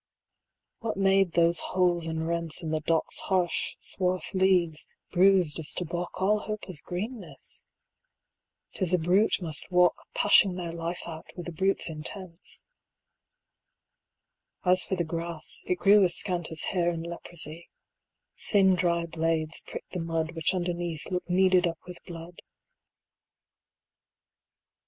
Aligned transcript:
What 0.79 0.97
made 0.97 1.33
those 1.33 1.59
holes 1.59 2.07
and 2.07 2.27
rents 2.27 2.63
In 2.63 2.71
the 2.71 2.79
dock's 2.79 3.19
harsh 3.19 3.77
swarth 3.79 4.33
leaves, 4.33 4.87
bruised 5.11 5.59
as 5.59 5.73
to 5.73 5.85
balk 5.85 6.15
70 6.17 6.25
All 6.25 6.39
hope 6.39 6.63
of 6.67 6.81
greenness? 6.81 7.65
'tis 8.73 8.95
a 8.95 8.97
brute 8.97 9.37
must 9.41 9.69
walk 9.69 9.93
Pashing 10.15 10.55
their 10.55 10.71
life 10.71 11.01
out, 11.05 11.27
with 11.37 11.47
a 11.49 11.51
brute's 11.51 11.87
intents. 11.87 12.65
As 14.65 14.83
for 14.83 14.95
the 14.95 15.03
grass, 15.03 15.63
it 15.67 15.75
grew 15.77 16.03
as 16.03 16.15
scant 16.15 16.51
as 16.51 16.63
hair 16.63 16.89
In 16.89 17.03
leprosy; 17.03 17.69
thin 18.39 18.73
dry 18.73 19.05
blades 19.05 19.61
pricked 19.67 19.91
the 19.93 19.99
mud 20.01 20.31
Which 20.31 20.55
underneath 20.55 21.11
looked 21.11 21.29
kneaded 21.29 21.67
up 21.67 21.77
with 21.85 22.03
blood. 22.07 22.41